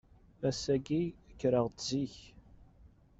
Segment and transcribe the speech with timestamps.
[0.47, 2.15] Ass-agi, kkreɣ-d zik.